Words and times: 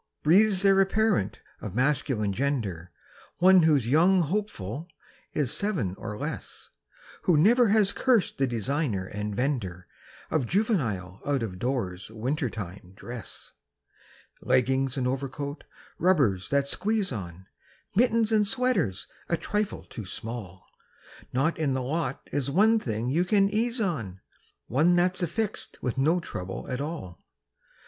Breathes 0.23 0.63
there 0.63 0.81
a 0.81 0.85
parent 0.87 1.41
of 1.61 1.75
masculine 1.75 2.33
gender, 2.33 2.89
One 3.37 3.61
whose 3.61 3.87
young 3.87 4.21
hopeful 4.21 4.87
is 5.33 5.53
seven 5.53 5.93
or 5.95 6.17
less, 6.17 6.71
Who 7.25 7.37
never 7.37 7.67
has 7.67 7.93
cursed 7.93 8.39
the 8.39 8.47
designer 8.47 9.05
and 9.05 9.35
vender 9.35 9.85
Of 10.31 10.47
juvenile 10.47 11.21
out 11.23 11.43
of 11.43 11.59
doors 11.59 12.09
winter 12.09 12.49
time 12.49 12.93
dress? 12.95 13.51
Leggings 14.41 14.97
and 14.97 15.07
overcoat, 15.07 15.65
rubbers 15.99 16.49
that 16.49 16.67
squeeze 16.67 17.11
on, 17.11 17.45
Mittens 17.93 18.31
and 18.31 18.47
sweater 18.47 18.91
a 19.29 19.37
trifle 19.37 19.83
too 19.83 20.07
small; 20.07 20.65
Not 21.31 21.59
in 21.59 21.75
the 21.75 21.83
lot 21.83 22.27
is 22.31 22.49
one 22.49 22.79
thing 22.79 23.11
you 23.11 23.23
can 23.23 23.51
ease 23.51 23.79
on, 23.79 24.19
One 24.65 24.95
that's 24.95 25.21
affixed 25.21 25.77
with 25.83 25.99
no 25.99 26.19
trouble 26.19 26.67
at 26.71 26.81
all. 26.81 27.23